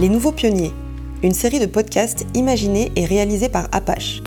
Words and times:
Les 0.00 0.08
Nouveaux 0.08 0.30
Pionniers, 0.30 0.72
une 1.24 1.34
série 1.34 1.58
de 1.58 1.66
podcasts 1.66 2.24
imaginés 2.32 2.92
et 2.94 3.04
réalisés 3.04 3.48
par 3.48 3.66
Apache. 3.72 4.22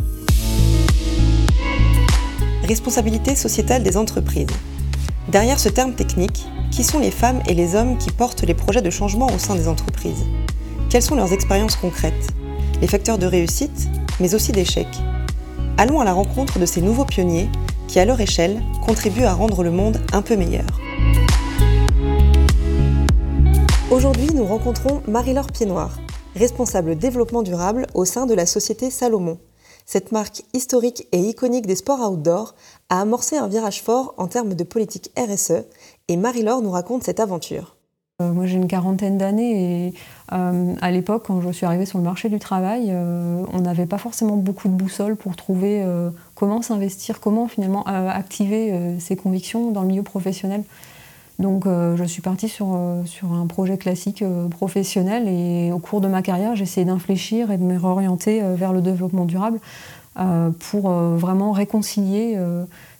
Responsabilité 2.67 3.37
sociétale 3.37 3.81
des 3.81 3.95
entreprises. 3.95 4.47
Derrière 5.29 5.61
ce 5.61 5.69
terme 5.69 5.93
technique, 5.93 6.45
qui 6.71 6.83
sont 6.83 6.99
les 6.99 7.09
femmes 7.09 7.41
et 7.47 7.53
les 7.53 7.75
hommes 7.75 7.97
qui 7.97 8.11
portent 8.11 8.43
les 8.43 8.53
projets 8.53 8.81
de 8.81 8.89
changement 8.89 9.27
au 9.27 9.37
sein 9.37 9.55
des 9.55 9.69
entreprises? 9.69 10.25
Quelles 10.89 11.03
sont 11.03 11.15
leurs 11.15 11.31
expériences 11.31 11.77
concrètes? 11.77 12.27
Les 12.81 12.87
facteurs 12.87 13.17
de 13.17 13.25
réussite, 13.25 13.87
mais 14.19 14.35
aussi 14.35 14.51
d'échec 14.51 14.87
Allons 15.77 16.01
à 16.01 16.05
la 16.05 16.11
rencontre 16.11 16.59
de 16.59 16.65
ces 16.65 16.81
nouveaux 16.81 17.05
pionniers 17.05 17.47
qui, 17.87 17.97
à 17.97 18.03
leur 18.03 18.19
échelle, 18.19 18.61
contribuent 18.85 19.23
à 19.23 19.33
rendre 19.33 19.63
le 19.63 19.71
monde 19.71 20.01
un 20.11 20.21
peu 20.21 20.35
meilleur. 20.35 20.80
Aujourd'hui, 23.91 24.29
nous 24.33 24.45
rencontrons 24.45 25.01
Marie-Laure 25.05 25.51
Piednoir, 25.51 25.99
responsable 26.33 26.95
développement 26.95 27.43
durable 27.43 27.87
au 27.93 28.05
sein 28.05 28.25
de 28.25 28.33
la 28.33 28.45
société 28.45 28.89
Salomon. 28.89 29.37
Cette 29.85 30.13
marque 30.13 30.43
historique 30.53 31.09
et 31.11 31.19
iconique 31.19 31.67
des 31.67 31.75
sports 31.75 31.99
outdoor 32.09 32.55
a 32.87 33.01
amorcé 33.01 33.35
un 33.35 33.49
virage 33.49 33.81
fort 33.81 34.13
en 34.15 34.27
termes 34.27 34.53
de 34.53 34.63
politique 34.63 35.11
RSE 35.17 35.65
et 36.07 36.15
Marie-Laure 36.15 36.61
nous 36.61 36.71
raconte 36.71 37.03
cette 37.03 37.19
aventure. 37.19 37.75
Euh, 38.21 38.31
moi 38.31 38.45
j'ai 38.45 38.55
une 38.55 38.67
quarantaine 38.67 39.17
d'années 39.17 39.87
et 39.87 39.93
euh, 40.31 40.73
à 40.79 40.89
l'époque 40.89 41.23
quand 41.27 41.41
je 41.41 41.49
suis 41.51 41.65
arrivée 41.65 41.85
sur 41.85 41.97
le 41.97 42.05
marché 42.05 42.29
du 42.29 42.39
travail, 42.39 42.91
euh, 42.91 43.43
on 43.51 43.59
n'avait 43.59 43.87
pas 43.87 43.97
forcément 43.97 44.37
beaucoup 44.37 44.69
de 44.69 44.73
boussole 44.73 45.17
pour 45.17 45.35
trouver 45.35 45.85
comment 46.35 46.61
s'investir, 46.61 47.19
comment 47.19 47.49
finalement 47.49 47.83
activer 47.83 48.95
ses 48.99 49.17
convictions 49.17 49.71
dans 49.71 49.81
le 49.81 49.87
milieu 49.87 50.03
professionnel. 50.03 50.63
Donc 51.41 51.65
je 51.65 52.03
suis 52.03 52.21
partie 52.21 52.47
sur, 52.47 52.77
sur 53.05 53.33
un 53.33 53.47
projet 53.47 53.77
classique 53.77 54.23
professionnel 54.49 55.27
et 55.27 55.71
au 55.71 55.79
cours 55.79 55.99
de 55.99 56.07
ma 56.07 56.21
carrière 56.21 56.55
j'ai 56.55 56.63
essayé 56.63 56.85
d'infléchir 56.85 57.51
et 57.51 57.57
de 57.57 57.63
me 57.63 57.77
réorienter 57.77 58.41
vers 58.55 58.73
le 58.73 58.81
développement 58.81 59.25
durable 59.25 59.59
pour 60.59 60.89
vraiment 60.89 61.51
réconcilier 61.51 62.37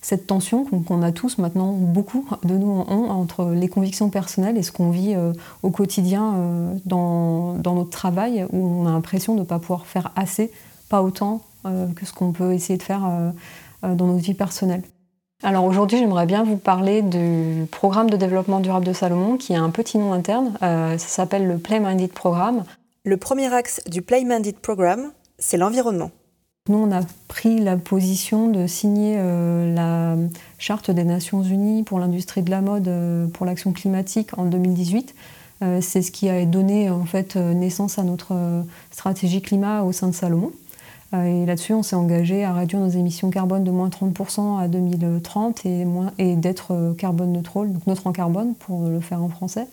cette 0.02 0.26
tension 0.26 0.64
qu'on 0.64 1.00
a 1.02 1.12
tous 1.12 1.38
maintenant, 1.38 1.72
beaucoup 1.72 2.26
de 2.42 2.56
nous 2.56 2.84
ont, 2.88 3.08
entre 3.08 3.52
les 3.52 3.68
convictions 3.68 4.10
personnelles 4.10 4.58
et 4.58 4.62
ce 4.62 4.72
qu'on 4.72 4.90
vit 4.90 5.14
euh, 5.14 5.32
au 5.62 5.70
quotidien 5.70 6.34
euh, 6.34 6.74
dans, 6.84 7.56
notre 7.64 7.90
travail, 7.90 8.44
où 8.50 8.58
on 8.58 8.86
a 8.86 8.90
l'impression 8.90 9.34
de 9.34 9.40
ne 9.40 9.44
pas 9.44 9.60
pouvoir 9.60 9.86
faire 9.86 10.10
assez, 10.16 10.50
pas 10.88 11.02
autant 11.02 11.42
euh, 11.66 11.86
que 11.94 12.04
ce 12.04 12.12
qu'on 12.12 12.32
peut 12.32 12.52
essayer 12.52 12.76
de 12.76 12.82
faire 12.82 13.02
dans 13.82 14.06
notre 14.06 14.22
vie 14.22 14.34
personnelle. 14.34 14.82
Alors 15.44 15.64
aujourd'hui, 15.64 15.98
j'aimerais 15.98 16.26
bien 16.26 16.44
vous 16.44 16.56
parler 16.56 17.02
du 17.02 17.66
programme 17.70 18.08
de 18.08 18.16
développement 18.16 18.60
durable 18.60 18.86
de 18.86 18.92
Salomon, 18.92 19.36
qui 19.36 19.56
a 19.56 19.60
un 19.60 19.70
petit 19.70 19.98
nom 19.98 20.12
interne. 20.12 20.52
ça 20.60 20.98
s'appelle 20.98 21.48
le 21.48 21.58
Play 21.58 21.80
Minded 21.80 22.12
Programme. 22.12 22.64
Le 23.04 23.16
premier 23.16 23.52
axe 23.52 23.80
du 23.86 24.02
Play 24.02 24.22
Minded 24.24 24.56
Programme, 24.58 25.10
c'est 25.38 25.56
l'environnement. 25.56 26.12
Nous, 26.68 26.78
on 26.78 26.92
a 26.92 27.00
pris 27.26 27.58
la 27.58 27.76
position 27.76 28.48
de 28.48 28.68
signer 28.68 29.16
euh, 29.18 29.74
la 29.74 30.16
Charte 30.58 30.92
des 30.92 31.02
Nations 31.02 31.42
Unies 31.42 31.82
pour 31.82 31.98
l'industrie 31.98 32.42
de 32.42 32.50
la 32.50 32.60
mode 32.60 32.86
euh, 32.86 33.26
pour 33.26 33.44
l'action 33.44 33.72
climatique 33.72 34.38
en 34.38 34.44
2018. 34.44 35.12
Euh, 35.62 35.80
c'est 35.80 36.02
ce 36.02 36.12
qui 36.12 36.28
a 36.28 36.44
donné 36.44 36.88
en 36.88 37.04
fait 37.04 37.34
naissance 37.34 37.98
à 37.98 38.04
notre 38.04 38.64
stratégie 38.92 39.42
climat 39.42 39.82
au 39.82 39.90
sein 39.90 40.06
de 40.06 40.14
Salomon. 40.14 40.52
Et 41.12 41.46
là-dessus, 41.46 41.74
on 41.74 41.82
s'est 41.82 41.96
engagé 41.96 42.44
à 42.44 42.52
réduire 42.52 42.80
nos 42.80 42.88
émissions 42.88 43.30
carbone 43.30 43.64
de 43.64 43.70
moins 43.70 43.88
30% 43.88 44.58
à 44.60 44.68
2030 44.68 45.66
et, 45.66 45.86
et 46.18 46.36
d'être 46.36 46.94
carbone 46.96 47.32
neutre, 47.32 47.64
donc 47.66 47.86
neutre 47.86 48.06
en 48.06 48.12
carbone 48.12 48.54
pour 48.54 48.88
le 48.88 49.00
faire 49.00 49.22
en 49.22 49.28
français, 49.28 49.66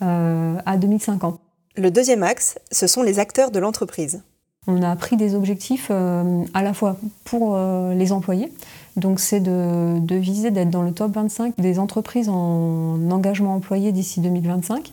à 0.00 0.76
2050. 0.78 1.38
Le 1.76 1.90
deuxième 1.90 2.22
axe, 2.22 2.58
ce 2.72 2.86
sont 2.86 3.02
les 3.02 3.18
acteurs 3.18 3.50
de 3.50 3.58
l'entreprise 3.58 4.22
on 4.68 4.82
a 4.82 4.94
pris 4.94 5.16
des 5.16 5.34
objectifs 5.34 5.88
euh, 5.90 6.44
à 6.54 6.62
la 6.62 6.74
fois 6.74 6.96
pour 7.24 7.56
euh, 7.56 7.94
les 7.94 8.12
employés, 8.12 8.52
donc 8.96 9.18
c'est 9.18 9.40
de, 9.40 10.14
viser 10.14 10.50
d'être 10.50 10.70
dans 10.70 10.82
le 10.82 10.92
top 10.92 11.14
25 11.14 11.54
des 11.56 11.78
entreprises 11.78 12.28
en 12.28 13.10
engagement 13.10 13.54
employé 13.54 13.92
d'ici 13.92 14.20
2025. 14.20 14.92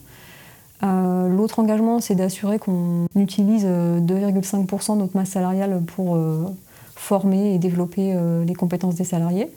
Euh, 0.83 1.29
l'autre 1.29 1.59
engagement, 1.59 1.99
c'est 1.99 2.15
d'assurer 2.15 2.59
qu'on 2.59 3.07
utilise 3.15 3.65
2,5% 3.65 4.93
de 4.93 4.99
notre 4.99 5.15
masse 5.15 5.29
salariale 5.29 5.81
pour 5.85 6.17
former 6.95 7.53
et 7.53 7.59
développer 7.59 8.15
les 8.45 8.53
compétences 8.53 8.95
des 8.95 9.03
salariés. 9.03 9.49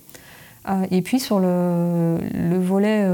et 0.90 1.02
puis 1.02 1.20
sur 1.20 1.40
le, 1.40 2.18
le 2.34 2.58
volet 2.58 3.06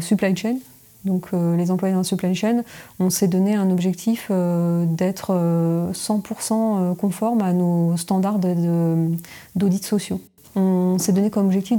supply 0.00 0.36
chain, 0.36 0.56
donc 1.04 1.28
euh, 1.32 1.56
les 1.56 1.70
employés 1.70 1.92
dans 1.92 2.00
la 2.00 2.04
supply 2.04 2.34
chain, 2.34 2.62
on 2.98 3.10
s'est 3.10 3.28
donné 3.28 3.54
un 3.54 3.70
objectif 3.70 4.28
euh, 4.30 4.84
d'être 4.86 5.32
100% 5.92 6.52
euh, 6.52 6.94
conforme 6.94 7.40
à 7.40 7.52
nos 7.52 7.96
standards 7.96 8.38
d'audit 9.54 9.84
sociaux. 9.84 10.20
On 10.56 10.98
s'est 10.98 11.12
donné 11.12 11.30
comme 11.30 11.46
objectif 11.46 11.78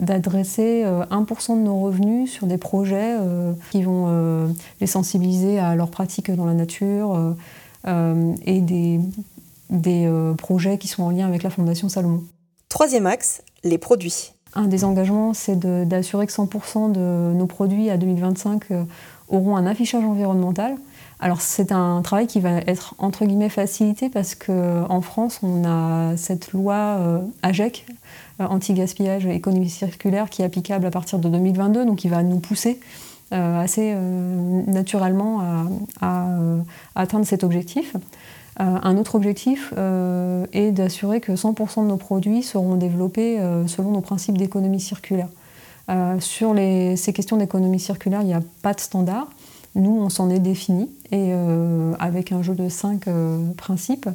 d'adresser 0.00 0.84
1% 0.84 1.56
de 1.56 1.62
nos 1.62 1.80
revenus 1.80 2.30
sur 2.30 2.46
des 2.46 2.56
projets 2.56 3.16
qui 3.72 3.82
vont 3.82 4.54
les 4.80 4.86
sensibiliser 4.86 5.58
à 5.58 5.74
leurs 5.74 5.90
pratiques 5.90 6.30
dans 6.30 6.44
la 6.44 6.54
nature 6.54 7.34
et 7.86 8.60
des, 8.60 9.00
des 9.70 10.08
projets 10.38 10.78
qui 10.78 10.86
sont 10.86 11.02
en 11.02 11.10
lien 11.10 11.26
avec 11.26 11.42
la 11.42 11.50
Fondation 11.50 11.88
Salomon. 11.88 12.22
Troisième 12.68 13.06
axe, 13.06 13.42
les 13.62 13.78
produits. 13.78 14.32
Un 14.56 14.66
des 14.66 14.84
engagements, 14.84 15.34
c'est 15.34 15.58
d'assurer 15.58 16.26
que 16.26 16.32
100% 16.32 16.92
de 16.92 17.32
nos 17.34 17.46
produits 17.46 17.90
à 17.90 17.96
2025 17.96 18.70
euh, 18.70 18.84
auront 19.28 19.56
un 19.56 19.66
affichage 19.66 20.04
environnemental. 20.04 20.76
Alors 21.20 21.40
c'est 21.40 21.72
un 21.72 22.02
travail 22.02 22.26
qui 22.26 22.40
va 22.40 22.58
être 22.66 22.94
entre 22.98 23.24
guillemets 23.24 23.48
facilité 23.48 24.08
parce 24.08 24.34
qu'en 24.34 25.00
France, 25.00 25.40
on 25.42 25.64
a 25.64 26.16
cette 26.16 26.52
loi 26.52 26.74
euh, 26.74 27.20
AGEC, 27.42 27.86
euh, 28.40 28.46
anti-gaspillage 28.46 29.26
et 29.26 29.34
économie 29.34 29.70
circulaire, 29.70 30.28
qui 30.28 30.42
est 30.42 30.44
applicable 30.44 30.86
à 30.86 30.90
partir 30.90 31.18
de 31.18 31.28
2022, 31.28 31.84
donc 31.86 31.98
qui 31.98 32.08
va 32.08 32.22
nous 32.22 32.40
pousser 32.40 32.80
assez 33.30 33.96
naturellement 34.68 35.40
à, 36.00 36.28
atteindre 36.94 37.26
cet 37.26 37.42
objectif. 37.42 37.96
Euh, 38.60 38.78
un 38.82 38.96
autre 38.98 39.16
objectif 39.16 39.74
euh, 39.76 40.46
est 40.52 40.70
d'assurer 40.70 41.20
que 41.20 41.32
100% 41.32 41.82
de 41.82 41.88
nos 41.88 41.96
produits 41.96 42.42
seront 42.42 42.76
développés 42.76 43.40
euh, 43.40 43.66
selon 43.66 43.90
nos 43.90 44.00
principes 44.00 44.38
d'économie 44.38 44.80
circulaire. 44.80 45.28
sur 46.20 46.54
ces 46.54 47.12
questions 47.12 47.36
d'économie 47.36 47.80
circulaire, 47.80 48.22
il 48.22 48.26
n'y 48.26 48.34
a 48.34 48.42
pas 48.62 48.72
de 48.72 48.80
standard. 48.80 49.28
Nous, 49.74 49.90
on 49.90 50.08
s'en 50.08 50.30
est 50.30 50.38
défini 50.38 50.88
et 51.10 51.32
avec 51.98 52.30
un 52.32 52.42
jeu 52.42 52.54
de 52.54 52.68
cinq 52.68 53.06
principes. 53.56 54.08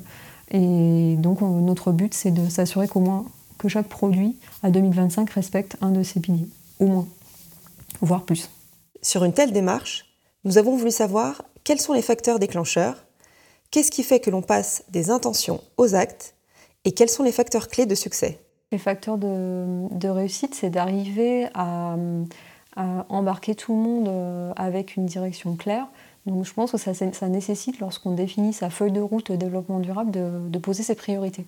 Et 0.52 1.16
donc, 1.18 1.42
notre 1.42 1.92
but, 1.92 2.14
c'est 2.14 2.32
de 2.32 2.48
s'assurer 2.48 2.88
qu'au 2.88 3.02
moins 3.02 3.26
que 3.58 3.68
chaque 3.68 3.88
produit 3.88 4.38
à 4.64 4.72
2025 4.72 5.30
respecte 5.30 5.76
un 5.82 5.92
de 5.92 6.02
ces 6.02 6.22
piliers, 6.22 6.48
au 6.80 6.88
moins, 6.88 7.08
voire 8.02 8.24
plus. 8.24 8.50
Sur 9.02 9.26
une 9.26 9.34
telle 9.34 9.52
démarche, 9.52 10.06
nous 10.46 10.58
avons 10.58 10.78
voulu 10.78 10.92
savoir 10.92 11.44
quels 11.64 11.80
sont 11.80 11.94
les 11.94 12.02
facteurs 12.02 12.40
déclencheurs 12.40 12.96
Qu'est-ce 13.72 13.92
qui 13.92 14.02
fait 14.02 14.20
que 14.20 14.32
l'on 14.32 14.42
passe 14.42 14.84
des 14.90 15.12
intentions 15.12 15.62
aux 15.78 15.94
actes 15.94 16.34
et 16.86 16.92
quels 16.92 17.10
sont 17.10 17.22
les 17.22 17.32
facteurs 17.32 17.68
clés 17.68 17.86
de 17.86 17.94
succès? 17.94 18.40
Les 18.72 18.80
facteurs 18.80 19.20
de, 19.20 20.08
réussite, 20.08 20.56
c'est 20.56 20.72
d'arriver 20.72 21.48
à, 21.54 21.96
embarquer 23.10 23.56
tout 23.56 23.74
le 23.74 23.80
monde 23.80 24.08
euh, 24.08 24.54
avec 24.56 24.96
une 24.96 25.06
direction 25.06 25.56
claire. 25.56 25.88
Donc 26.26 26.46
je 26.46 26.54
pense 26.54 26.72
que 26.72 26.78
ça, 26.78 27.30
nécessite, 27.30 27.80
lorsqu'on 27.80 28.12
définit 28.12 28.54
sa 28.54 28.70
feuille 28.70 28.92
de 28.92 29.02
route 29.02 29.32
développement 29.32 29.80
durable, 29.80 30.12
de, 30.12 30.60
poser 30.60 30.84
ses 30.84 30.96
priorités. 30.96 31.46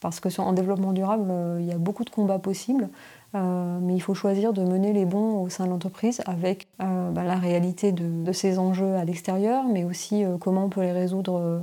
Parce 0.00 0.20
que 0.20 0.40
en 0.40 0.52
développement 0.52 0.92
durable, 0.92 1.26
euh, 1.30 1.58
il 1.60 1.66
y 1.66 1.72
a 1.72 1.78
beaucoup 1.78 2.04
de 2.04 2.10
combats 2.10 2.38
possibles. 2.38 2.88
Euh, 3.34 3.78
mais 3.82 3.94
il 3.94 4.00
faut 4.00 4.14
choisir 4.14 4.52
de 4.52 4.62
mener 4.62 4.92
les 4.92 5.04
bons 5.04 5.42
au 5.42 5.48
sein 5.48 5.64
de 5.64 5.70
l'entreprise 5.70 6.22
avec 6.24 6.68
bah, 6.78 7.24
la 7.24 7.34
réalité 7.34 7.90
de, 7.90 8.32
ces 8.32 8.60
enjeux 8.60 8.94
à 8.94 9.04
l'extérieur, 9.04 9.64
mais 9.64 9.82
aussi 9.82 10.22
comment 10.38 10.66
on 10.66 10.68
peut 10.68 10.82
les 10.82 10.92
résoudre 10.92 11.60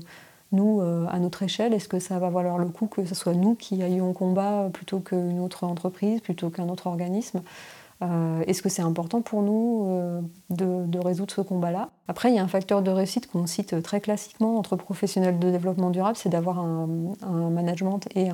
nous 0.52 0.82
à 0.82 1.18
notre 1.20 1.44
échelle. 1.44 1.74
Est-ce 1.74 1.88
que 1.88 2.00
ça 2.00 2.20
va 2.20 2.30
valoir 2.30 2.58
le 2.58 2.68
coup 2.68 2.88
que 2.88 3.06
ce 3.06 3.16
soit 3.16 3.34
nous 3.34 3.56
qui 3.56 3.82
ayons 3.82 4.10
au 4.10 4.14
combat 4.14 4.70
plutôt 4.74 5.00
qu'une 5.00 5.40
autre 5.40 5.64
entreprise, 5.64 6.20
plutôt 6.20 6.50
qu'un 6.50 6.68
autre 6.68 6.88
organisme? 6.88 7.42
Est-ce 8.02 8.64
que 8.64 8.70
c'est 8.70 8.82
important 8.82 9.22
pour 9.22 9.44
nous 9.44 9.88
de, 10.50 11.00
résoudre 11.00 11.32
ce 11.32 11.42
combat-là? 11.42 11.90
Après, 12.08 12.32
il 12.32 12.36
y 12.36 12.40
a 12.40 12.44
un 12.44 12.48
facteur 12.48 12.82
de 12.82 12.90
réussite 12.90 13.30
qu'on 13.30 13.46
cite 13.46 13.82
très 13.84 14.02
classiquement 14.02 14.58
entre 14.58 14.76
professionnels 14.76 15.38
de 15.38 15.52
développement 15.52 15.92
durable, 15.92 16.18
c'est 16.18 16.30
d'avoir 16.30 16.60
un, 16.60 16.88
management 17.52 18.00
et 18.16 18.30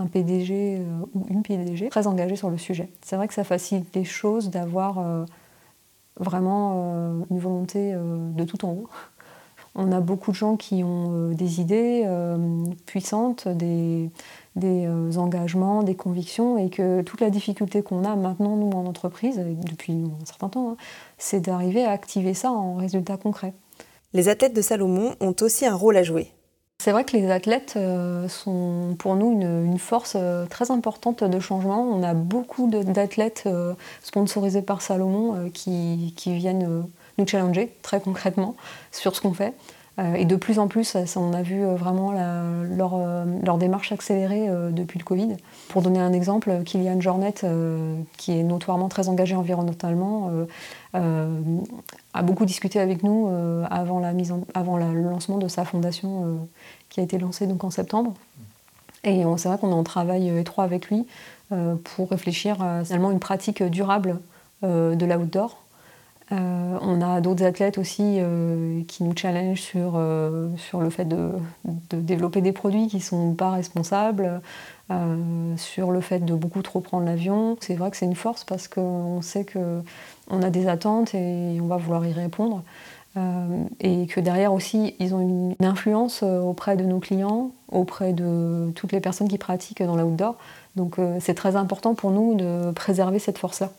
un 0.00 0.06
PDG 0.06 0.78
euh, 0.80 0.84
ou 1.14 1.26
une 1.28 1.42
PDG 1.42 1.88
très 1.88 2.06
engagée 2.06 2.36
sur 2.36 2.50
le 2.50 2.58
sujet. 2.58 2.88
C'est 3.02 3.16
vrai 3.16 3.28
que 3.28 3.34
ça 3.34 3.44
facilite 3.44 3.94
les 3.94 4.04
choses 4.04 4.50
d'avoir 4.50 4.98
euh, 4.98 5.24
vraiment 6.18 6.72
euh, 6.74 7.20
une 7.30 7.38
volonté 7.38 7.92
de 7.94 8.44
tout 8.44 8.64
en 8.64 8.70
haut. 8.70 8.88
On 9.76 9.92
a 9.92 10.00
beaucoup 10.00 10.32
de 10.32 10.36
gens 10.36 10.56
qui 10.56 10.82
ont 10.82 11.30
des 11.30 11.60
idées 11.60 12.04
puissantes, 12.86 13.46
des, 13.46 14.10
des 14.56 14.88
engagements, 15.16 15.82
des 15.82 15.94
convictions, 15.94 16.58
et 16.58 16.70
que 16.70 17.02
toute 17.02 17.20
la 17.20 17.30
difficulté 17.30 17.82
qu'on 17.82 18.04
a 18.04 18.16
maintenant, 18.16 18.56
nous, 18.56 18.70
en 18.70 18.86
entreprise, 18.86 19.38
depuis 19.38 19.92
un 19.92 20.24
certain 20.26 20.48
temps, 20.48 20.70
hein, 20.70 20.76
c'est 21.18 21.40
d'arriver 21.40 21.84
à 21.84 21.90
activer 21.90 22.34
ça 22.34 22.50
en 22.50 22.74
résultats 22.74 23.16
concrets. 23.16 23.54
Les 24.12 24.28
athlètes 24.28 24.54
de 24.54 24.62
Salomon 24.62 25.14
ont 25.20 25.36
aussi 25.40 25.66
un 25.66 25.74
rôle 25.74 25.96
à 25.96 26.02
jouer. 26.02 26.32
C'est 26.82 26.92
vrai 26.92 27.04
que 27.04 27.14
les 27.14 27.30
athlètes 27.30 27.74
euh, 27.76 28.26
sont 28.26 28.96
pour 28.98 29.14
nous 29.14 29.32
une, 29.32 29.78
force 29.78 30.14
euh, 30.16 30.46
très 30.46 30.70
importante 30.70 31.22
de 31.22 31.38
changement. 31.38 31.82
On 31.82 32.02
a 32.02 32.14
beaucoup 32.14 32.70
d'athlètes 32.70 33.42
euh, 33.44 33.74
sponsorisés 34.02 34.62
par 34.62 34.80
Salomon 34.80 35.50
qui, 35.52 36.14
viennent 36.24 36.86
nous 37.18 37.26
challenger 37.26 37.70
très 37.82 38.00
concrètement 38.00 38.56
sur 38.92 39.14
ce 39.14 39.20
qu'on 39.20 39.34
fait. 39.34 39.52
Et 40.16 40.24
de 40.24 40.36
plus 40.36 40.58
en 40.58 40.66
plus, 40.66 40.96
on 41.16 41.32
a 41.34 41.42
vu 41.42 41.62
vraiment 41.64 42.12
leur, 42.12 43.58
démarche 43.58 43.92
accélérer 43.92 44.48
depuis 44.72 44.98
le 44.98 45.04
Covid. 45.04 45.36
Pour 45.68 45.82
donner 45.82 45.98
un 45.98 46.12
exemple, 46.12 46.62
Kylian 46.64 47.00
Jornet, 47.00 47.34
qui 48.16 48.38
est 48.38 48.42
notoirement 48.42 48.88
très 48.88 49.10
engagé 49.10 49.34
environnementalement, 49.34 50.30
a 50.94 52.22
beaucoup 52.22 52.46
discuté 52.46 52.80
avec 52.80 53.02
nous 53.02 53.28
avant, 53.68 53.98
le 54.00 55.02
lancement 55.02 55.36
de 55.36 55.48
sa 55.48 55.66
fondation 55.66 56.48
qui 56.88 57.00
a 57.00 57.02
été 57.02 57.18
lancé 57.18 57.46
donc 57.46 57.62
en 57.64 57.70
septembre. 57.70 58.14
Et 59.04 59.22
c'est 59.36 59.48
vrai 59.48 59.58
qu'on 59.58 59.70
est 59.70 59.74
en 59.74 59.84
travail 59.84 60.28
étroit 60.38 60.64
avec 60.64 60.88
lui 60.90 61.06
euh, 61.52 61.74
pour 61.82 62.10
réfléchir 62.10 62.62
à 62.62 62.84
finalement 62.84 63.10
une 63.10 63.18
pratique 63.18 63.62
durable 63.62 64.20
euh, 64.62 64.94
de 64.94 65.04
l'outdoor. 65.04 65.59
Euh, 66.32 66.78
on 66.80 67.00
a 67.02 67.20
d'autres 67.20 67.44
athlètes 67.44 67.78
aussi 67.78 68.20
qui 68.86 69.04
nous 69.04 69.16
challengent 69.16 69.60
sur, 69.60 70.00
sur 70.56 70.80
le 70.80 70.90
fait 70.90 71.04
de, 71.04 71.32
développer 71.92 72.40
des 72.40 72.52
produits 72.52 72.86
qui 72.86 72.96
ne 72.96 73.02
sont 73.02 73.34
pas 73.34 73.50
responsables, 73.50 74.40
sur 75.56 75.92
le 75.92 76.00
fait 76.00 76.20
de 76.20 76.34
beaucoup 76.34 76.62
trop 76.62 76.80
prendre 76.80 77.06
l'avion. 77.06 77.56
C'est 77.60 77.74
vrai 77.74 77.90
que 77.90 77.96
c'est 77.96 78.06
une 78.06 78.16
force 78.16 78.44
parce 78.44 78.68
qu'on 78.68 79.22
sait 79.22 79.44
qu'on 79.44 80.42
a 80.42 80.50
des 80.50 80.68
attentes 80.68 81.14
et 81.14 81.58
on 81.60 81.66
va 81.66 81.76
vouloir 81.76 82.06
y 82.06 82.12
répondre. 82.12 82.62
Euh, 83.16 83.64
et 83.80 84.06
que 84.06 84.20
derrière 84.20 84.52
aussi, 84.52 84.94
ils 85.00 85.14
ont 85.14 85.20
une 85.20 85.66
influence 85.66 86.22
euh, 86.22 86.40
auprès 86.40 86.76
de 86.76 86.84
nos 86.84 87.00
clients, 87.00 87.50
auprès 87.68 88.12
de 88.12 88.70
toutes 88.76 88.92
les 88.92 89.00
personnes 89.00 89.28
qui 89.28 89.38
pratiquent 89.38 89.82
dans 89.82 89.96
l'outdoor. 89.96 90.36
Donc 90.76 90.98
euh, 90.98 91.18
c'est 91.20 91.34
très 91.34 91.56
important 91.56 91.94
pour 91.94 92.12
nous 92.12 92.34
de 92.36 92.70
préserver 92.70 93.18
cette 93.18 93.38
force-là. 93.38 93.70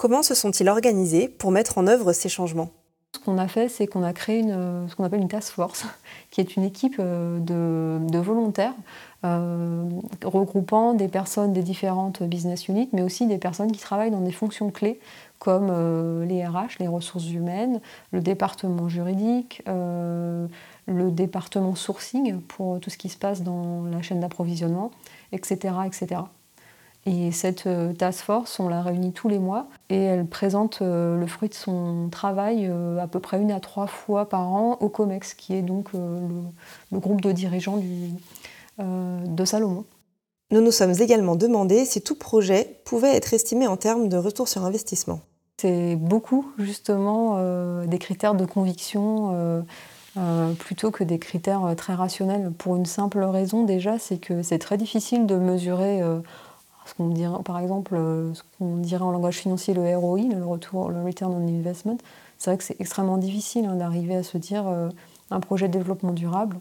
Comment 0.00 0.22
se 0.22 0.34
sont-ils 0.34 0.66
organisés 0.70 1.28
pour 1.28 1.50
mettre 1.50 1.76
en 1.76 1.86
œuvre 1.86 2.14
ces 2.14 2.30
changements? 2.30 2.70
Ce 3.14 3.18
qu'on 3.18 3.36
a 3.36 3.48
fait, 3.48 3.68
c'est 3.68 3.86
qu'on 3.86 4.02
a 4.02 4.14
créé 4.14 4.42
ce 4.44 4.94
qu'on 4.96 5.04
appelle 5.04 5.20
une 5.20 5.28
task 5.28 5.52
force, 5.52 5.84
qui 6.30 6.40
est 6.40 6.56
une 6.56 6.64
équipe 6.64 6.98
de, 6.98 7.98
de 8.00 8.18
volontaires 8.18 8.72
regroupant 9.22 10.94
des 10.94 11.08
personnes 11.08 11.52
des 11.52 11.62
différentes 11.62 12.22
business 12.22 12.68
units, 12.68 12.88
mais 12.94 13.02
aussi 13.02 13.26
des 13.26 13.36
personnes 13.36 13.72
qui 13.72 13.78
travaillent 13.78 14.10
dans 14.10 14.22
des 14.22 14.32
fonctions 14.32 14.70
clés 14.70 14.98
comme 15.38 15.68
euh, 15.70 16.24
les 16.24 16.46
RH, 16.46 16.78
les 16.78 16.88
ressources 16.88 17.30
humaines, 17.30 17.82
le 18.10 18.22
département 18.22 18.88
juridique, 18.88 19.62
euh, 19.68 20.46
le 20.86 21.10
département 21.10 21.74
sourcing 21.74 22.40
pour 22.40 22.80
tout 22.80 22.88
ce 22.88 22.96
qui 22.96 23.10
se 23.10 23.18
passe 23.18 23.42
dans 23.42 23.84
la 23.84 24.00
chaîne 24.00 24.20
d'approvisionnement, 24.20 24.92
etc., 25.32 25.74
etc. 25.84 26.22
Et 27.06 27.32
cette 27.32 27.66
euh, 27.66 27.92
task 27.92 28.24
force, 28.24 28.60
on 28.60 28.68
la 28.68 28.82
réunit 28.82 29.12
tous 29.12 29.28
les 29.28 29.38
mois 29.38 29.68
et 29.88 30.02
elle 30.02 30.26
présente 30.26 30.80
le 30.80 31.26
fruit 31.26 31.48
de 31.48 31.54
son 31.54 32.08
travail 32.10 32.70
à 33.00 33.06
peu 33.06 33.20
près 33.20 33.40
une 33.40 33.50
à 33.52 33.60
trois 33.60 33.86
fois 33.86 34.28
par 34.28 34.48
an 34.52 34.76
au 34.80 34.88
COMEX, 34.88 35.34
qui 35.34 35.54
est 35.54 35.62
donc 35.62 35.92
le, 35.92 36.98
groupe 36.98 37.20
de 37.20 37.32
dirigeants 37.32 37.78
du, 37.78 38.10
de 38.78 39.44
Salomon. 39.44 39.84
Nous 40.52 40.60
nous 40.60 40.72
sommes 40.72 40.94
également 41.00 41.36
demandé 41.36 41.84
si 41.84 42.02
tout 42.02 42.16
projet 42.16 42.80
pouvait 42.84 43.14
être 43.14 43.32
estimé 43.34 43.68
en 43.68 43.76
termes 43.76 44.08
de 44.08 44.16
retour 44.16 44.48
sur 44.48 44.64
investissement. 44.64 45.20
C'est 45.60 45.94
beaucoup 45.94 46.50
justement 46.58 47.34
euh, 47.36 47.86
des 47.86 47.98
critères 47.98 48.34
de 48.34 48.44
conviction 48.44 49.30
euh, 49.34 49.60
euh, 50.16 50.52
plutôt 50.54 50.90
que 50.90 51.04
des 51.04 51.20
critères 51.20 51.74
très 51.76 51.94
rationnels. 51.94 52.50
Pour 52.58 52.74
une 52.74 52.86
simple 52.86 53.20
raison 53.20 53.62
déjà, 53.62 53.98
c'est 54.00 54.18
que 54.18 54.42
c'est 54.42 54.58
très 54.58 54.76
difficile 54.76 55.26
de 55.26 55.36
mesurer 55.36 56.00
ce 56.98 57.14
dirait, 57.14 57.42
par 57.44 57.58
exemple, 57.58 57.94
ce 58.34 58.42
qu'on 58.58 58.76
dirait 58.76 59.02
en 59.02 59.10
langage 59.10 59.38
financier 59.38 59.74
le 59.74 59.96
ROI, 59.96 60.22
le 60.22 60.44
retour, 60.44 60.90
le 60.90 61.02
return 61.02 61.32
on 61.32 61.46
investment. 61.48 61.98
C'est 62.38 62.50
vrai 62.50 62.58
que 62.58 62.64
c'est 62.64 62.80
extrêmement 62.80 63.18
difficile 63.18 63.66
hein, 63.66 63.76
d'arriver 63.76 64.16
à 64.16 64.22
se 64.22 64.38
dire 64.38 64.64
un 65.30 65.40
projet 65.40 65.68
de 65.68 65.72
développement 65.72 66.12
durable, 66.12 66.58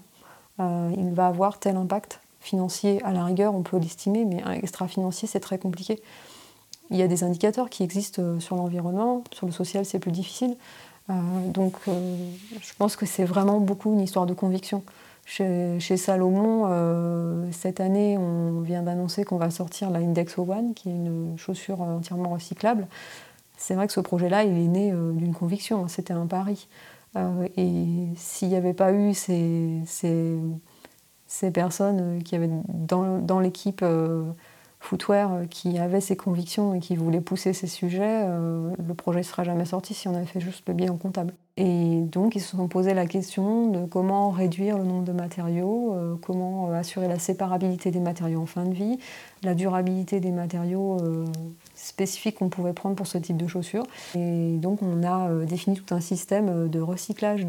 il 0.60 1.12
va 1.14 1.28
avoir 1.28 1.60
tel 1.60 1.78
impact 1.78 2.20
financier 2.40 3.04
à 3.04 3.12
la 3.12 3.24
rigueur, 3.24 3.54
on 3.56 3.62
peut 3.62 3.78
l'estimer, 3.78 4.26
mais 4.26 4.42
un 4.44 4.54
extra 4.54 4.88
financier 4.88 5.28
c'est 5.28 5.40
très 5.40 5.58
compliqué. 5.58 6.02
Il 6.92 6.98
y 6.98 7.02
a 7.02 7.08
des 7.08 7.24
indicateurs 7.24 7.70
qui 7.70 7.84
existent 7.84 8.22
euh, 8.22 8.40
sur 8.40 8.56
l'environnement, 8.56 9.24
sur 9.32 9.46
le 9.46 9.52
social 9.52 9.86
c'est 9.86 10.00
plus 10.00 10.12
difficile. 10.12 10.56
Euh, 11.10 11.14
donc 11.48 11.76
euh, 11.88 12.16
je 12.62 12.74
pense 12.78 12.96
que 12.96 13.06
c'est 13.06 13.26
vraiment 13.26 13.60
beaucoup 13.60 13.94
une 13.94 14.02
histoire 14.02 14.26
de 14.26 14.34
conviction. 14.34 14.84
Chez, 15.32 15.98
Salomon, 15.98 17.52
cette 17.52 17.80
année, 17.80 18.18
on 18.18 18.62
vient 18.62 18.82
d'annoncer 18.82 19.24
qu'on 19.24 19.38
va 19.38 19.52
sortir 19.52 19.92
la 19.92 20.00
Index 20.00 20.40
One, 20.40 20.74
qui 20.74 20.90
est 20.90 20.94
une 20.94 21.38
chaussure 21.38 21.82
entièrement 21.82 22.32
recyclable. 22.32 22.88
C'est 23.56 23.76
vrai 23.76 23.86
que 23.86 23.94
ce 23.94 24.00
projet-là, 24.00 24.44
il 24.44 24.58
est 24.58 24.68
né 24.68 24.92
d'une 24.92 25.36
conviction, 25.36 25.84
hein, 25.84 25.88
c'était 25.88 26.14
un 26.14 26.26
pari. 26.26 26.68
et 27.16 28.08
s'il 28.16 28.48
n'y 28.50 28.56
avait 28.56 28.74
pas 28.74 28.92
eu 28.92 29.14
ces, 29.14 29.84
ces, 29.86 31.52
personnes 31.52 32.24
qui 32.24 32.36
avaient 32.36 32.50
dans, 32.68 33.40
l'équipe 33.40 33.84
footwear 34.80 35.34
euh, 35.34 35.46
qui 35.46 35.78
avait 35.78 36.02
ses 36.02 36.16
convictions 36.16 36.74
et 36.74 36.80
qui 36.80 36.96
voulait 36.96 37.22
pousser 37.22 37.54
ces 37.54 37.68
sujets, 37.68 38.24
euh, 38.26 38.74
le 38.86 38.94
projet 38.94 39.20
ne 39.20 39.24
serait 39.24 39.46
jamais 39.46 39.66
sorti 39.66 39.94
si 39.94 40.08
on 40.08 40.16
avait 40.16 40.26
fait 40.26 40.40
juste 40.40 40.64
le 40.68 40.74
bilan 40.74 40.98
comptable. 40.98 41.34
Et 41.62 42.02
donc 42.02 42.36
ils 42.36 42.42
se 42.42 42.56
sont 42.56 42.68
posé 42.68 42.94
la 42.94 43.06
question 43.06 43.68
de 43.68 43.86
comment 43.86 44.30
réduire 44.32 44.78
le 44.78 44.86
nombre 44.86 45.04
de 45.04 45.12
matériaux, 45.12 45.94
euh, 45.94 46.16
comment 46.22 46.72
assurer 46.72 47.08
la 47.08 47.20
séparabilité 47.20 47.92
des 47.92 48.00
matériaux 48.00 48.42
en 48.42 48.46
fin 48.46 48.66
de 48.66 48.74
vie, 48.74 48.98
la 49.44 49.54
durabilité 49.54 50.20
des 50.20 50.32
matériaux 50.32 50.98
spécifiques 51.76 52.38
qu'on 52.40 52.50
pouvait 52.50 52.74
prendre 52.74 52.96
pour 52.96 53.08
ce 53.08 53.18
type 53.18 53.38
de 53.38 53.48
chaussures. 53.48 53.86
Et 54.16 54.58
donc 54.58 54.82
on 54.82 55.04
a 55.04 55.30
défini 55.46 55.78
tout 55.78 55.94
un 55.94 56.00
système 56.00 56.70
de 56.70 56.80
recyclage 56.80 57.46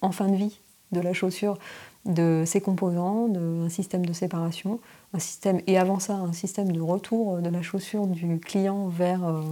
en 0.00 0.12
fin 0.12 0.28
de 0.28 0.36
vie 0.36 0.60
de 0.92 1.00
la 1.00 1.12
chaussure 1.12 1.58
de 2.06 2.44
ses 2.46 2.60
composants, 2.60 3.28
un 3.34 3.68
système 3.68 4.04
de 4.04 4.12
séparation, 4.12 4.78
un 5.14 5.18
système, 5.18 5.60
et 5.66 5.78
avant 5.78 5.98
ça, 5.98 6.14
un 6.14 6.32
système 6.32 6.70
de 6.70 6.80
retour 6.80 7.38
de 7.38 7.48
la 7.48 7.62
chaussure 7.62 8.06
du 8.06 8.38
client 8.38 8.88
vers, 8.88 9.24
euh, 9.24 9.42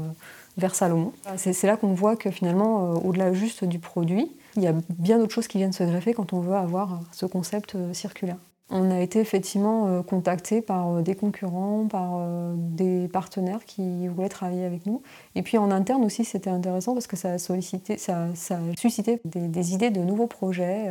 vers 0.57 0.75
Salomon. 0.75 1.13
C'est 1.37 1.67
là 1.67 1.77
qu'on 1.77 1.95
voit 1.95 2.17
que 2.17 2.31
finalement, 2.31 2.93
euh, 2.93 2.99
au-delà 2.99 3.33
juste 3.33 3.65
du 3.65 3.79
produit, 3.79 4.31
il 4.56 4.63
y 4.63 4.67
a 4.67 4.75
bien 4.91 5.19
d'autres 5.19 5.35
choses 5.35 5.49
qui 5.49 5.59
viennent 5.59 5.73
se 5.73 5.85
greffer 5.85 6.13
quand 6.15 6.32
on 6.32 6.41
veut 6.41 6.55
avoir 6.55 7.01
ce 7.13 7.27
concept 7.27 7.75
euh, 7.75 7.93
circulaire. 7.93 8.37
On 8.71 8.91
a 8.91 9.01
été 9.01 9.21
effectivement 9.21 10.03
contacté 10.03 10.63
par 10.63 11.03
des 11.03 11.15
concurrents, 11.15 11.87
par 11.91 12.27
des 12.56 13.06
partenaires 13.06 13.67
qui 13.67 14.09
voulaient 14.09 14.31
travailler 14.31 14.65
avec 14.65 14.87
nous. 14.87 15.03
Et 15.35 15.43
puis 15.43 15.59
en 15.59 15.71
interne 15.71 16.03
aussi, 16.05 16.25
c'était 16.25 16.49
intéressant 16.49 16.94
parce 16.94 17.06
que 17.06 17.17
ça 17.17 17.32
a, 17.32 17.39
sollicité, 17.39 17.99
ça, 17.99 18.23
a 18.23 18.56
suscité 18.79 19.21
des, 19.27 19.75
idées 19.75 19.91
de 19.91 20.01
nouveaux 20.01 20.27
projets, 20.27 20.91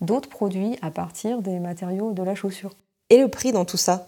d'autres 0.00 0.28
produits 0.28 0.78
à 0.82 0.92
partir 0.92 1.42
des 1.42 1.58
matériaux 1.58 2.12
de 2.12 2.22
la 2.22 2.36
chaussure. 2.36 2.70
Et 3.08 3.18
le 3.20 3.26
prix 3.26 3.50
dans 3.50 3.64
tout 3.64 3.76
ça? 3.76 4.06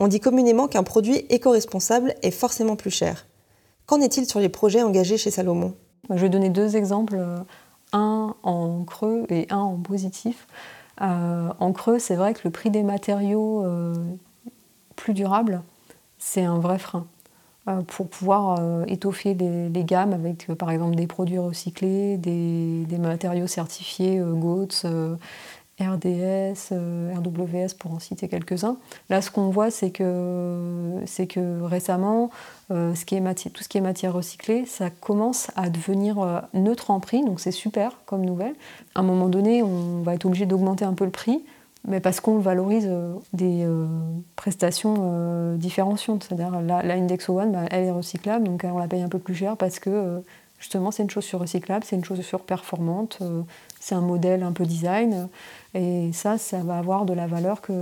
On 0.00 0.06
dit 0.06 0.20
communément 0.20 0.68
qu'un 0.68 0.84
produit 0.84 1.26
éco-responsable 1.28 2.14
est 2.22 2.30
forcément 2.30 2.76
plus 2.76 2.92
cher. 2.92 3.26
Qu'en 3.88 4.02
est-il 4.02 4.26
sur 4.26 4.38
les 4.38 4.50
projets 4.50 4.82
engagés 4.82 5.16
chez 5.16 5.30
Salomon? 5.30 5.74
Je 6.10 6.16
vais 6.16 6.28
donner 6.28 6.50
deux 6.50 6.76
exemples, 6.76 7.16
euh, 7.18 7.38
un 7.94 8.34
en 8.42 8.84
creux 8.84 9.24
et 9.30 9.46
un 9.48 9.56
en 9.56 9.78
positif. 9.78 10.46
Euh, 11.00 11.48
en 11.58 11.72
creux, 11.72 11.98
c'est 11.98 12.14
vrai 12.14 12.34
que 12.34 12.40
le 12.44 12.50
prix 12.50 12.68
des 12.70 12.82
matériaux 12.82 13.64
euh, 13.64 13.94
plus 14.94 15.14
durables, 15.14 15.62
c'est 16.18 16.44
un 16.44 16.58
vrai 16.58 16.78
frein 16.78 17.06
pour 17.86 18.08
pouvoir 18.08 18.58
étoffer 18.86 19.34
les, 19.34 19.84
gammes 19.84 20.14
avec 20.14 20.46
par 20.54 20.70
exemple 20.70 20.94
des 20.94 21.06
produits 21.06 21.36
recyclés, 21.36 22.16
des, 22.16 22.86
des 22.86 22.96
matériaux 22.96 23.46
certifiés 23.46 24.18
GOTS, 24.18 24.86
RDS, 25.80 26.72
euh, 26.72 27.14
RWS 27.14 27.74
pour 27.78 27.92
en 27.92 28.00
citer 28.00 28.28
quelques-uns. 28.28 28.78
Là, 29.10 29.22
ce 29.22 29.30
qu'on 29.30 29.50
voit, 29.50 29.70
c'est 29.70 29.90
que, 29.90 31.00
c'est 31.06 31.26
que 31.26 31.62
récemment, 31.62 32.30
euh, 32.70 32.90
tout 32.90 32.96
ce 33.62 33.68
qui 33.68 33.78
est 33.78 33.80
matière 33.80 34.12
recyclée, 34.12 34.64
ça 34.66 34.90
commence 34.90 35.50
à 35.54 35.70
devenir 35.70 36.18
euh, 36.18 36.40
neutre 36.52 36.90
en 36.90 36.98
prix, 36.98 37.24
donc 37.24 37.38
c'est 37.38 37.52
super 37.52 37.92
comme 38.06 38.24
nouvelle. 38.24 38.54
À 38.94 39.00
un 39.00 39.02
moment 39.04 39.28
donné, 39.28 39.62
on 39.62 40.02
va 40.02 40.14
être 40.14 40.26
obligé 40.26 40.46
d'augmenter 40.46 40.84
un 40.84 40.94
peu 40.94 41.04
le 41.04 41.12
prix, 41.12 41.44
mais 41.86 42.00
parce 42.00 42.18
qu'on 42.18 42.38
valorise 42.38 42.90
des 43.32 43.66
prestations 44.34 45.54
différenciantes. 45.56 46.24
C'est-à-dire 46.24 46.60
la, 46.60 46.82
la 46.82 46.96
One, 46.96 47.52
bah, 47.52 47.66
elle 47.70 47.84
est 47.84 47.90
recyclable, 47.90 48.44
donc 48.44 48.64
on 48.64 48.78
la 48.78 48.88
paye 48.88 49.02
un 49.02 49.08
peu 49.08 49.20
plus 49.20 49.36
cher 49.36 49.56
parce 49.56 49.78
que 49.78 50.20
justement 50.58 50.90
c'est 50.90 51.04
une 51.04 51.10
chaussure 51.10 51.38
recyclable, 51.38 51.84
c'est 51.84 51.94
une 51.94 52.04
chaussure 52.04 52.40
performante, 52.40 53.22
c'est 53.80 53.94
un 53.94 54.00
modèle 54.00 54.42
un 54.42 54.52
peu 54.52 54.64
design. 54.64 55.28
Et 55.74 56.10
ça, 56.12 56.38
ça 56.38 56.58
va 56.58 56.78
avoir 56.78 57.04
de 57.04 57.12
la 57.12 57.26
valeur 57.26 57.60
que, 57.60 57.72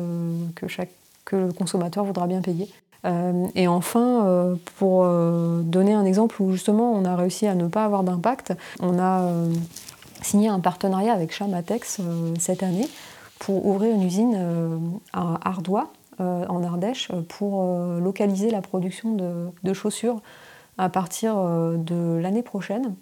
que, 0.55 0.69
chaque, 0.69 0.91
que 1.25 1.37
le 1.37 1.53
consommateur 1.53 2.05
voudra 2.05 2.27
bien 2.27 2.41
payer. 2.41 2.69
Euh, 3.07 3.47
et 3.55 3.69
enfin, 3.69 4.27
euh, 4.27 4.57
pour 4.79 5.05
euh, 5.05 5.61
donner 5.63 5.95
un 5.95 6.05
exemple 6.05 6.41
où 6.43 6.53
justement 6.53 6.93
on 6.93 7.05
a 7.05 7.15
réussi 7.15 7.47
à 7.47 7.55
ne 7.55 7.69
pas 7.69 7.85
avoir 7.85 8.03
d'impact, 8.03 8.55
on 8.81 8.99
a 8.99 9.31
signé 10.23 10.49
un 10.49 10.61
partenariat 10.61 11.13
avec 11.13 11.33
Chamatex 11.33 12.01
cette 12.39 12.63
année 12.63 12.89
pour 13.39 13.67
ouvrir 13.67 13.95
une 13.95 14.03
usine 14.03 15.01
à 15.13 15.39
Ardois, 15.49 15.93
en 16.19 16.65
Ardèche, 16.65 17.13
pour 17.29 17.63
localiser 18.01 18.51
la 18.51 18.63
production 18.63 19.15
de 19.63 19.73
chaussures 19.75 20.21
à 20.79 20.89
partir 20.89 21.37
de 21.37 22.19
l'année 22.19 22.43
prochaine. 22.43 22.95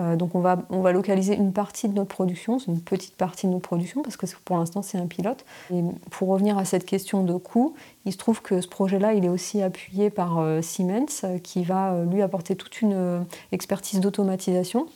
Euh, 0.00 0.16
donc 0.16 0.34
on 0.34 0.40
va, 0.40 0.58
on 0.70 0.80
va 0.80 0.92
localiser 0.92 1.36
une 1.36 1.52
partie 1.52 1.88
de 1.88 1.94
notre 1.94 2.08
production, 2.08 2.58
c'est 2.58 2.66
une 2.66 2.80
petite 2.80 3.14
partie 3.14 3.46
de 3.46 3.52
notre 3.52 3.62
production 3.62 4.02
parce 4.02 4.16
que 4.16 4.26
pour 4.44 4.56
l'instant 4.56 4.82
c'est 4.82 4.98
un 4.98 5.06
pilote. 5.06 5.44
Et 5.72 5.82
pour 6.10 6.28
revenir 6.28 6.58
à 6.58 6.64
cette 6.64 6.84
question 6.84 7.22
de 7.22 7.34
coût, 7.34 7.74
il 8.04 8.12
se 8.12 8.18
trouve 8.18 8.42
que 8.42 8.60
ce 8.60 8.68
projet-là 8.68 9.14
il 9.14 9.24
est 9.24 9.28
aussi 9.28 9.62
appuyé 9.62 10.10
par 10.10 10.38
euh, 10.38 10.62
Siemens 10.62 11.24
qui 11.42 11.62
va 11.62 11.92
euh, 11.92 12.04
lui 12.06 12.22
apporter 12.22 12.56
toute 12.56 12.80
une 12.80 13.24
expertise 13.52 14.00
d'automatisation. 14.00 14.86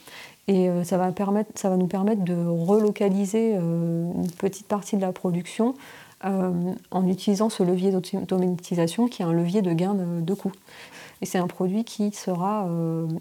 Et 0.51 0.71
ça 0.83 0.97
va, 0.97 1.13
permettre, 1.13 1.51
ça 1.57 1.69
va 1.69 1.77
nous 1.77 1.89
permettre 1.89 2.25
de 2.25 2.35
relocaliser 2.35 3.53
une 3.53 4.31
petite 4.39 4.67
partie 4.67 4.97
de 4.97 5.03
la 5.03 5.13
production 5.13 5.75
en 6.23 7.07
utilisant 7.07 7.51
ce 7.51 7.63
levier 7.63 7.91
d'automatisation 7.91 9.09
qui 9.09 9.21
est 9.21 9.27
un 9.27 9.35
levier 9.35 9.61
de 9.61 9.75
gain 9.75 9.95
de, 9.95 10.35
coût. 10.35 10.53
Et 11.21 11.27
c'est 11.27 11.37
un 11.37 11.49
produit 11.49 11.85
qui 11.85 12.13
sera 12.13 12.67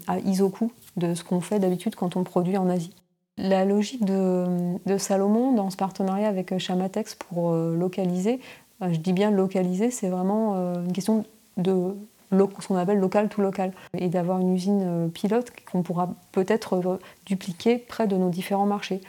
à 0.06 0.18
iso-coût 0.20 0.72
de 0.98 1.14
ce 1.14 1.24
qu'on 1.24 1.40
fait 1.40 1.58
d'habitude 1.58 1.94
quand 1.94 2.16
on 2.16 2.24
produit 2.24 2.56
en 2.56 2.68
Asie. 2.68 2.94
La 3.36 3.64
logique 3.64 4.04
de, 4.04 4.78
Salomon 4.98 5.52
dans 5.52 5.70
ce 5.70 5.76
partenariat 5.76 6.28
avec 6.28 6.56
Chamatex 6.58 7.14
pour 7.14 7.52
euh, 7.52 7.76
localiser, 7.76 8.40
je 8.80 8.98
dis 8.98 9.12
bien 9.12 9.30
localiser, 9.30 9.90
c'est 9.90 10.08
vraiment 10.08 10.54
euh, 10.56 10.84
une 10.84 10.92
question 10.92 11.24
de 11.56 11.94
ce 12.32 12.66
qu'on 12.68 12.76
appelle 12.76 12.98
local 12.98 13.28
to 13.28 13.40
local 13.40 13.72
et 13.96 14.08
d'avoir 14.08 14.38
une 14.40 14.52
usine 14.54 14.82
euh, 14.84 15.08
pilote 15.08 15.52
qu'on 15.70 15.82
pourra 15.82 16.14
peut-être 16.32 16.98
dupliquer 17.26 17.78
près 17.78 18.06
de 18.06 18.16
nos 18.16 18.28
différents 18.28 18.66
marchés. 18.66 19.00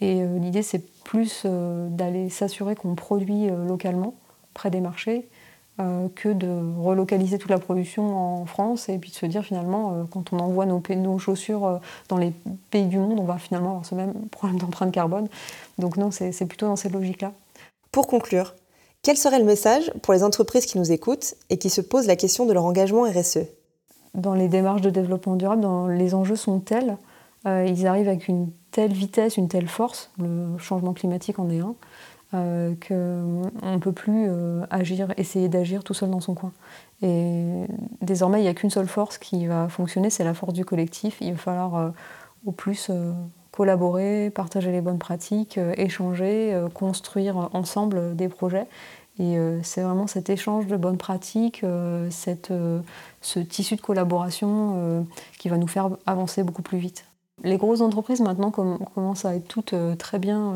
Et 0.00 0.26
l'idée, 0.40 0.62
c'est 0.62 0.84
plus 1.04 1.46
d'aller 1.46 2.28
s'assurer 2.28 2.74
qu'on 2.74 2.96
produit 2.96 3.46
localement 3.68 4.14
près 4.52 4.68
des 4.68 4.80
marchés 4.80 5.28
euh, 5.28 5.41
que 5.78 6.28
de 6.28 6.48
relocaliser 6.80 7.38
toute 7.38 7.50
la 7.50 7.58
production 7.58 8.16
en 8.16 8.46
France 8.46 8.88
et 8.88 8.98
puis 8.98 9.10
de 9.10 9.16
se 9.16 9.26
dire 9.26 9.42
finalement, 9.42 9.94
euh, 9.94 10.04
quand 10.10 10.32
on 10.32 10.38
envoie 10.38 10.66
nos, 10.66 10.82
nos, 10.96 11.18
chaussures 11.18 11.64
euh, 11.64 11.78
dans 12.08 12.18
les 12.18 12.32
pays 12.70 12.84
du 12.84 12.98
monde, 12.98 13.18
on 13.18 13.24
va 13.24 13.38
finalement 13.38 13.70
avoir 13.70 13.86
ce 13.86 13.94
même 13.94 14.12
problème 14.30 14.58
d'empreinte 14.58 14.92
carbone. 14.92 15.28
Donc 15.78 15.96
non, 15.96 16.10
c'est 16.10 16.46
plutôt 16.46 16.66
dans 16.66 16.76
cette 16.76 16.92
logique-là. 16.92 17.32
Pour 17.90 18.06
conclure, 18.06 18.54
quel 19.02 19.16
serait 19.16 19.38
le 19.38 19.44
message 19.44 19.92
pour 20.02 20.14
les 20.14 20.22
entreprises 20.22 20.66
qui 20.66 20.78
nous 20.78 20.92
écoutent 20.92 21.34
et 21.50 21.58
qui 21.58 21.70
se 21.70 21.80
posent 21.80 22.06
la 22.06 22.16
question 22.16 22.46
de 22.46 22.52
leur 22.52 22.64
engagement 22.64 23.02
RSE 23.02 23.40
Dans 24.14 24.34
les 24.34 24.48
démarches 24.48 24.82
de 24.82 24.90
développement 24.90 25.36
durable, 25.36 25.62
dans, 25.62 25.88
les 25.88 26.14
enjeux 26.14 26.36
sont 26.36 26.60
tels, 26.60 26.96
ils 27.44 27.88
arrivent 27.88 28.06
avec 28.06 28.28
une 28.28 28.50
telle 28.70 28.92
vitesse, 28.92 29.36
une 29.36 29.48
telle 29.48 29.66
force, 29.66 30.10
le 30.18 30.56
changement 30.58 30.92
climatique 30.92 31.40
en 31.40 31.50
est 31.50 31.58
un, 31.58 31.74
euh, 32.34 32.74
qu'on 32.88 33.72
ne 33.74 33.78
peut 33.78 33.92
plus 33.92 34.26
euh, 34.26 34.64
agir, 34.70 35.12
essayer 35.18 35.50
d'agir 35.50 35.84
tout 35.84 35.92
seul 35.92 36.10
dans 36.10 36.20
son 36.20 36.32
coin. 36.32 36.52
Et 37.02 37.66
désormais, 38.00 38.40
il 38.40 38.44
n'y 38.44 38.48
a 38.48 38.54
qu'une 38.54 38.70
seule 38.70 38.88
force 38.88 39.18
qui 39.18 39.46
va 39.46 39.68
fonctionner, 39.68 40.08
c'est 40.08 40.24
la 40.24 40.32
force 40.32 40.54
du 40.54 40.64
collectif. 40.64 41.18
Il 41.20 41.32
va 41.32 41.38
falloir 41.38 41.76
euh, 41.76 41.90
au 42.46 42.52
plus 42.52 42.90
collaborer, 43.50 44.30
partager 44.30 44.72
les 44.72 44.80
bonnes 44.80 44.98
pratiques, 44.98 45.60
échanger, 45.76 46.58
construire 46.72 47.50
ensemble 47.52 48.16
des 48.16 48.28
projets. 48.28 48.66
Et 49.18 49.36
c'est 49.62 49.82
vraiment 49.82 50.06
cet 50.06 50.30
échange 50.30 50.66
de 50.66 50.76
bonnes 50.78 50.96
pratiques, 50.96 51.64
cette, 52.08 52.50
ce 53.20 53.38
tissu 53.40 53.76
de 53.76 53.82
collaboration 53.82 55.06
qui 55.38 55.50
va 55.50 55.58
nous 55.58 55.68
faire 55.68 55.90
avancer 56.06 56.42
beaucoup 56.42 56.62
plus 56.62 56.78
vite. 56.78 57.04
Les 57.44 57.58
grosses 57.58 57.82
entreprises 57.82 58.22
maintenant 58.22 58.50
commencent 58.50 59.26
à 59.26 59.36
être 59.36 59.46
toutes 59.46 59.74
très 59.98 60.18
bien 60.18 60.54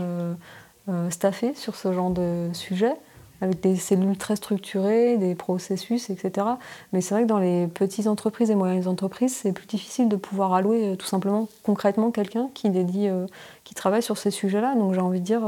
staffé 1.11 1.55
sur 1.55 1.75
ce 1.75 1.93
genre 1.93 2.11
de 2.11 2.49
sujet, 2.53 2.93
avec 3.41 3.61
des 3.61 3.77
cellules 3.77 4.17
très 4.17 4.37
structurées, 4.37 5.17
des 5.19 5.35
processus, 5.35 6.11
etc. 6.11 6.47
Mais 6.93 7.01
c'est 7.01 7.15
vrai 7.15 7.25
que 7.25 7.29
dans 7.29 7.39
les 7.39 7.67
petites 7.67 8.07
entreprises 8.07 8.51
et 8.51 8.55
moyennes 8.55 8.89
entreprises, 8.89 9.35
c'est 9.35 9.53
plus 9.53 9.67
difficile 9.67 10.09
de 10.09 10.17
pouvoir 10.17 10.55
allouer 10.55 10.93
euh, 10.93 10.97
tout 10.97 11.07
simplement 11.07 11.49
concrètement 11.63 12.11
quelqu'un 12.11 12.49
qui 12.55 12.71
dédie, 12.71 13.09
euh, 13.09 13.27
qui 13.65 13.75
travaille 13.75 14.03
sur 14.03 14.17
ces 14.17 14.31
sujets-là. 14.31 14.75
Donc 14.75 14.95
j'ai 14.95 15.01
envie 15.01 15.21
de 15.21 15.25
dire, 15.25 15.43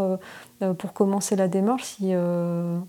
pour 0.79 0.93
commencer 0.93 1.37
la 1.37 1.49
démarche, 1.49 1.85
si, 1.85 2.13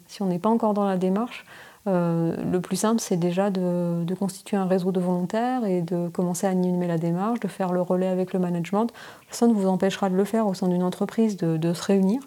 si 0.07 0.21
on 0.21 0.25
n'est 0.25 0.39
pas 0.39 0.49
encore 0.49 0.73
dans 0.73 0.85
la 0.85 0.97
démarche, 0.97 1.45
le 1.85 2.59
plus 2.59 2.75
simple, 2.75 2.99
c'est 2.99 3.17
déjà 3.17 3.49
de, 3.49 4.13
constituer 4.19 4.57
un 4.57 4.65
réseau 4.65 4.91
de 4.91 4.99
volontaires 4.99 5.65
et 5.65 5.81
de 5.81 6.07
commencer 6.09 6.45
à 6.45 6.49
animer 6.49 6.87
la 6.87 6.97
démarche, 6.97 7.39
de 7.39 7.47
faire 7.47 7.71
le 7.71 7.81
relais 7.81 8.07
avec 8.07 8.33
le 8.33 8.39
management. 8.39 8.91
Personne 9.27 9.49
ne 9.49 9.55
vous 9.55 9.67
empêchera 9.67 10.09
de 10.09 10.15
le 10.15 10.23
faire 10.23 10.47
au 10.47 10.53
sein 10.53 10.67
d'une 10.67 10.83
entreprise, 10.83 11.37
de, 11.37 11.73
se 11.73 11.83
réunir 11.83 12.21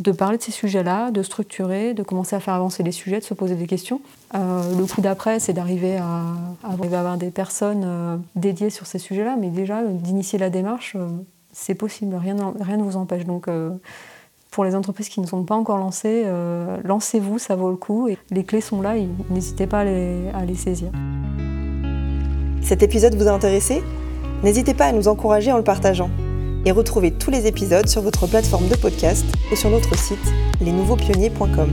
de 0.00 0.12
parler 0.12 0.38
de 0.38 0.42
ces 0.42 0.52
sujets-là, 0.52 1.10
de 1.10 1.22
structurer, 1.22 1.94
de 1.94 2.02
commencer 2.02 2.34
à 2.34 2.40
faire 2.40 2.54
avancer 2.54 2.82
les 2.82 2.92
sujets, 2.92 3.18
de 3.18 3.24
se 3.24 3.34
poser 3.34 3.54
des 3.54 3.66
questions. 3.66 4.00
Euh, 4.34 4.62
le 4.76 4.86
coup 4.86 5.02
d'après, 5.02 5.40
c'est 5.40 5.52
d'arriver 5.52 5.98
à, 5.98 6.22
avoir 6.64 7.18
des 7.18 7.30
personnes 7.30 7.82
euh, 7.84 8.16
dédiées 8.34 8.70
sur 8.70 8.86
ces 8.86 8.98
sujets-là, 8.98 9.36
mais 9.38 9.50
déjà 9.50 9.84
d'initier 9.84 10.38
la 10.38 10.48
démarche, 10.48 10.96
euh, 10.96 11.06
c'est 11.52 11.74
possible, 11.74 12.14
rien, 12.14 12.54
rien 12.60 12.78
ne 12.78 12.82
vous 12.82 12.96
empêche. 12.96 13.26
Donc 13.26 13.48
pour 14.50 14.64
les 14.64 14.74
entreprises 14.74 15.08
qui 15.08 15.20
ne 15.20 15.26
sont 15.26 15.44
pas 15.44 15.54
encore 15.54 15.78
lancées, 15.78 16.24
lancez-vous, 16.84 17.38
ça 17.38 17.56
vaut 17.56 17.70
le 17.70 17.76
coup. 17.76 18.08
Et 18.08 18.18
les 18.30 18.44
clés 18.44 18.60
sont 18.60 18.82
là, 18.82 18.94
n'hésitez 19.30 19.66
pas 19.66 19.80
à 19.80 19.84
les, 19.84 20.54
saisir. 20.56 20.90
Cet 22.62 22.82
épisode 22.82 23.14
vous 23.14 23.28
a 23.28 23.32
intéressé? 23.32 23.82
N'hésitez 24.42 24.74
pas 24.74 24.86
à 24.86 24.92
nous 24.92 25.08
encourager 25.08 25.52
en 25.52 25.56
le 25.56 25.64
partageant 25.64 26.10
et 26.64 26.72
retrouvez 26.72 27.12
tous 27.12 27.30
les 27.30 27.46
épisodes 27.46 27.88
sur 27.88 28.02
votre 28.02 28.26
plateforme 28.26 28.68
de 28.68 28.76
podcast 28.76 29.24
et 29.50 29.56
sur 29.56 29.70
notre 29.70 29.96
site 29.96 30.18
lesnouveaupionniers.com. 30.60 31.70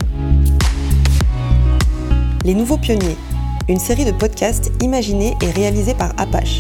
Les 2.46 2.54
Nouveaux 2.54 2.78
Pionniers, 2.78 3.18
une 3.68 3.80
série 3.80 4.06
de 4.06 4.12
podcasts 4.12 4.72
imaginés 4.82 5.36
et 5.42 5.52
réalisés 5.52 5.94
par 5.94 6.14
Apache 6.18 6.60